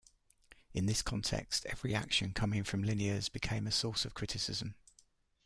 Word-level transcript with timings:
In 0.73 0.87
this 0.87 1.03
context, 1.03 1.63
every 1.67 1.93
action 1.93 2.33
coming 2.33 2.63
from 2.63 2.83
Liniers 2.83 3.29
became 3.31 3.67
a 3.67 3.71
source 3.71 4.03
of 4.03 4.15
criticism. 4.15 4.73